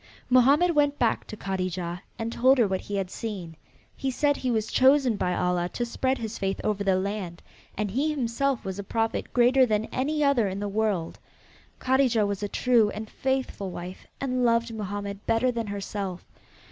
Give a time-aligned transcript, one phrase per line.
[0.31, 3.55] Mohammed went back to Kadijah and told her what he had seen.
[3.95, 7.43] He said he was chosen by Allah to spread his faith over the land,
[7.77, 11.19] and he himself was a prophet greater than any other in the world.
[11.77, 16.25] Kadijah was a true and faithful wife and loved Mohammed better than herself.